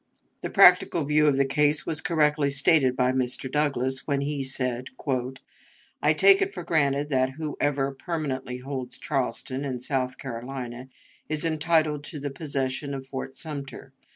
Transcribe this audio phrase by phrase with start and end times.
[0.41, 3.51] The practical view of the case was correctly stated by Mr.
[3.51, 4.87] Douglas, when he said:
[6.01, 10.89] "I take it for granted that whoever permanently holds Charleston and South Carolina
[11.29, 13.93] is entitled to the possession of Fort Sumter.